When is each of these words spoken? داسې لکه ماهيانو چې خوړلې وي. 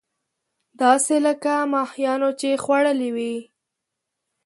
داسې 0.81 1.15
لکه 1.25 1.53
ماهيانو 1.73 2.29
چې 2.39 2.49
خوړلې 2.63 3.09
وي. 3.15 3.35